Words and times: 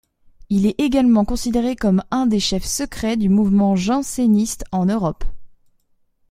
Il 0.49 0.65
est 0.65 0.79
également 0.81 1.25
considéré 1.25 1.75
comme 1.75 2.03
un 2.09 2.25
des 2.25 2.39
chefs 2.39 2.65
secrets 2.65 3.17
du 3.17 3.29
mouvement 3.29 3.75
janséniste 3.75 4.63
en 4.71 4.87
Europe. 4.87 5.23